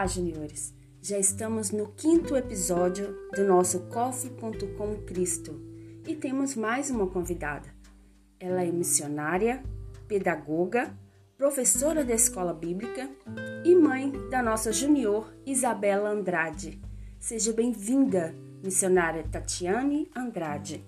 [0.00, 0.74] Olá, juniores!
[1.02, 5.60] Já estamos no quinto episódio do nosso Coffee.com Cristo
[6.06, 7.68] e temos mais uma convidada.
[8.38, 9.62] Ela é missionária,
[10.08, 10.90] pedagoga,
[11.36, 13.10] professora da escola bíblica
[13.62, 16.80] e mãe da nossa junior Isabela Andrade.
[17.18, 20.82] Seja bem-vinda, missionária Tatiane Andrade.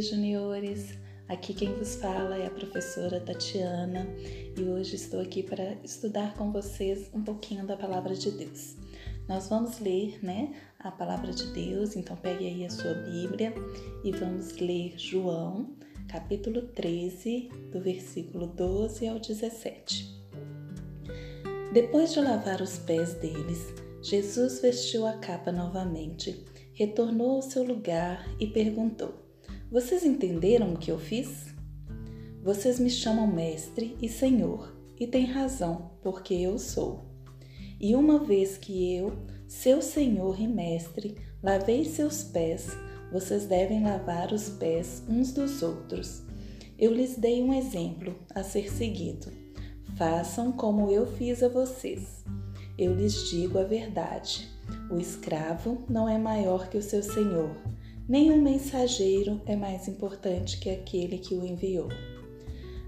[0.00, 0.98] Juniores!
[1.28, 4.06] Aqui quem vos fala é a professora Tatiana
[4.58, 8.76] e hoje estou aqui para estudar com vocês um pouquinho da palavra de Deus.
[9.28, 13.54] Nós vamos ler, né, a palavra de Deus, então pegue aí a sua Bíblia
[14.02, 15.76] e vamos ler João,
[16.08, 20.18] capítulo 13, do versículo 12 ao 17.
[21.72, 28.26] Depois de lavar os pés deles, Jesus vestiu a capa novamente, retornou ao seu lugar
[28.40, 29.29] e perguntou:
[29.70, 31.46] vocês entenderam o que eu fiz?
[32.42, 37.04] Vocês me chamam mestre e senhor, e têm razão, porque eu sou.
[37.78, 39.12] E uma vez que eu,
[39.46, 42.76] seu senhor e mestre, lavei seus pés,
[43.12, 46.24] vocês devem lavar os pés uns dos outros.
[46.76, 49.30] Eu lhes dei um exemplo a ser seguido.
[49.96, 52.24] Façam como eu fiz a vocês.
[52.76, 54.48] Eu lhes digo a verdade:
[54.90, 57.54] o escravo não é maior que o seu senhor
[58.10, 61.86] Nenhum mensageiro é mais importante que aquele que o enviou.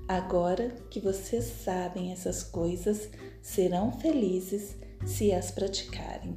[0.09, 3.09] Agora que vocês sabem essas coisas,
[3.41, 4.75] serão felizes
[5.07, 6.37] se as praticarem.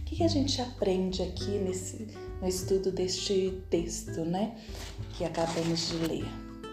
[0.00, 2.08] O que a gente aprende aqui nesse,
[2.40, 4.56] no estudo deste texto, né?
[5.16, 6.24] Que acabamos de ler.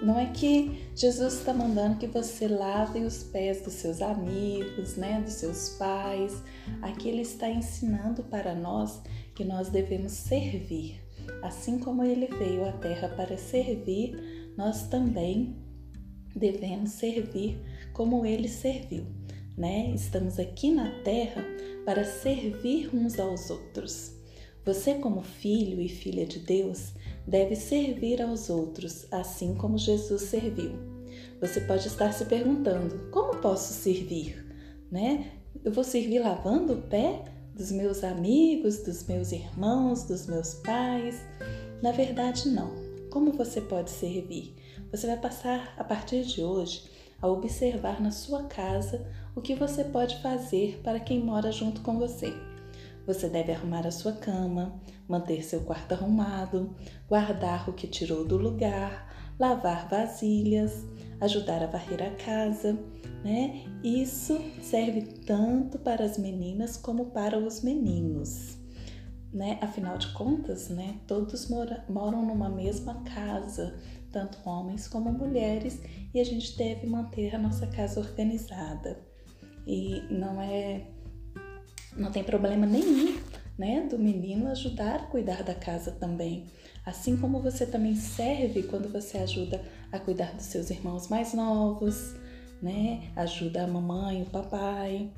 [0.02, 5.22] Não é que Jesus está mandando que você lave os pés dos seus amigos, né,
[5.22, 6.42] dos seus pais.
[6.82, 9.00] Aqui ele está ensinando para nós
[9.36, 11.08] que nós devemos servir.
[11.42, 15.56] Assim como ele veio à terra para servir, nós também
[16.36, 17.60] devemos servir
[17.94, 19.06] como ele serviu,
[19.58, 19.92] né?
[19.94, 21.44] Estamos aqui na terra
[21.86, 24.14] para servir uns aos outros.
[24.66, 26.94] Você, como filho e filha de Deus,
[27.26, 30.74] deve servir aos outros, assim como Jesus serviu.
[31.42, 34.46] Você pode estar se perguntando: como posso servir?
[34.92, 35.32] Né?
[35.64, 37.24] Eu vou servir lavando o pé?
[37.60, 41.22] Dos meus amigos, dos meus irmãos, dos meus pais.
[41.84, 42.72] Na verdade, não.
[43.12, 44.56] Como você pode servir?
[44.92, 46.90] Você vai passar a partir de hoje
[47.22, 49.06] a observar na sua casa
[49.36, 52.34] o que você pode fazer para quem mora junto com você.
[53.06, 56.74] Você deve arrumar a sua cama, manter seu quarto arrumado,
[57.10, 59.09] guardar o que tirou do lugar,
[59.40, 60.86] lavar vasilhas,
[61.22, 62.78] ajudar a varrer a casa,
[63.24, 63.66] né?
[63.84, 68.58] Isso serve tanto para as meninas como para os meninos,
[69.32, 69.58] né?
[69.62, 71.00] Afinal de contas, né?
[71.08, 73.80] Todos mora, moram numa mesma casa,
[74.12, 75.82] tanto homens como mulheres,
[76.14, 79.00] e a gente deve manter a nossa casa organizada.
[79.66, 80.88] E não é
[81.96, 83.20] não tem problema nenhum,
[83.60, 86.46] né, do menino ajudar a cuidar da casa também.
[86.86, 89.62] Assim como você também serve quando você ajuda
[89.92, 92.16] a cuidar dos seus irmãos mais novos,
[92.62, 93.12] né?
[93.18, 95.12] Ajuda a mamãe, o papai.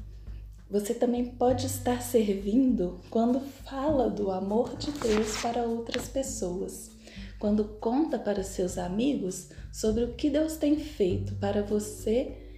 [0.71, 6.89] Você também pode estar servindo quando fala do amor de Deus para outras pessoas,
[7.37, 12.50] quando conta para seus amigos sobre o que Deus tem feito para você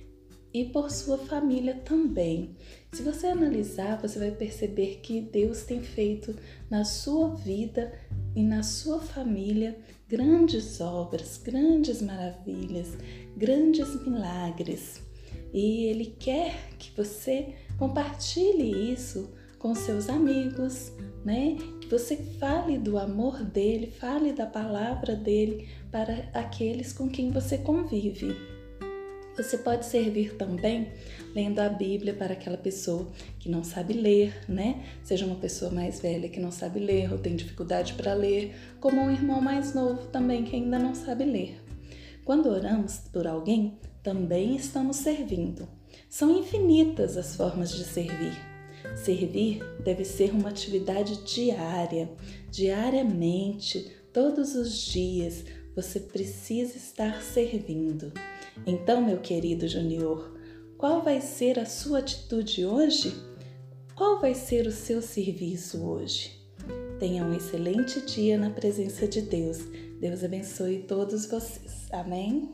[0.54, 2.56] e por sua família também.
[2.94, 6.36] Se você analisar, você vai perceber que Deus tem feito
[6.70, 7.92] na sua vida
[8.36, 9.76] e na sua família
[10.08, 12.96] grandes obras, grandes maravilhas,
[13.36, 15.02] grandes milagres.
[15.52, 20.92] E Ele quer que você compartilhe isso com seus amigos,
[21.24, 21.56] né?
[21.80, 27.58] Que você fale do amor dele, fale da palavra dele para aqueles com quem você
[27.58, 28.53] convive.
[29.36, 30.92] Você pode servir também
[31.34, 34.86] lendo a Bíblia para aquela pessoa que não sabe ler, né?
[35.04, 39.02] Seja uma pessoa mais velha que não sabe ler ou tem dificuldade para ler, como
[39.02, 41.60] um irmão mais novo também que ainda não sabe ler.
[42.24, 45.68] Quando oramos por alguém, também estamos servindo.
[46.08, 48.38] São infinitas as formas de servir.
[48.96, 52.10] Servir deve ser uma atividade diária,
[52.52, 55.44] diariamente, todos os dias,
[55.76, 58.12] você precisa estar servindo.
[58.66, 60.34] Então, meu querido Junior,
[60.78, 63.14] qual vai ser a sua atitude hoje?
[63.96, 66.44] Qual vai ser o seu serviço hoje?
[67.00, 69.60] Tenha um excelente dia na presença de Deus.
[70.00, 71.88] Deus abençoe todos vocês.
[71.92, 72.54] Amém?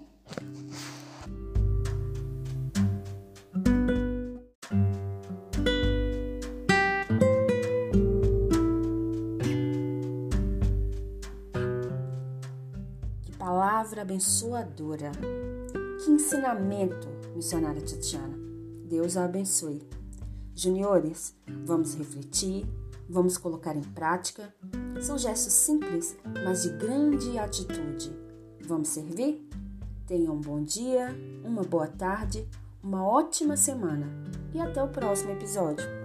[13.24, 15.12] Que palavra abençoadora!
[16.04, 18.38] Que ensinamento, missionária Tatiana.
[18.86, 19.81] Deus a abençoe.
[20.56, 21.36] Juniores,
[21.66, 22.66] vamos refletir,
[23.10, 24.54] vamos colocar em prática.
[25.01, 26.16] São gestos simples,
[26.46, 28.16] mas de grande atitude.
[28.66, 29.46] Vamos servir?
[30.07, 31.10] Tenha um bom dia,
[31.44, 32.48] uma boa tarde,
[32.81, 34.07] uma ótima semana
[34.54, 35.99] e até o próximo episódio.